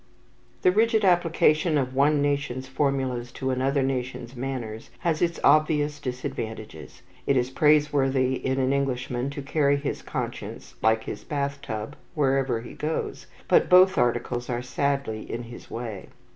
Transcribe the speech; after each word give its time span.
The 0.63 0.71
rigid 0.71 1.05
application 1.05 1.77
of 1.77 1.93
one 1.93 2.23
nation's 2.23 2.67
formulas 2.67 3.31
to 3.33 3.51
another 3.51 3.83
nation's 3.83 4.35
manners 4.35 4.89
has 5.01 5.21
its 5.21 5.39
obvious 5.43 5.99
disadvantages. 5.99 7.03
It 7.27 7.37
is 7.37 7.51
praiseworthy 7.51 8.33
in 8.43 8.57
an 8.59 8.73
Englishman 8.73 9.29
to 9.29 9.43
carry 9.43 9.75
his 9.77 10.01
conscience 10.01 10.73
like 10.81 11.03
his 11.03 11.23
bathtub 11.23 11.95
wherever 12.15 12.61
he 12.61 12.73
goes, 12.73 13.27
but 13.47 13.69
both 13.69 13.95
articles 13.95 14.49
are 14.49 14.63
sadly 14.63 15.31
in 15.31 15.43
his 15.43 15.69
way. 15.69 16.09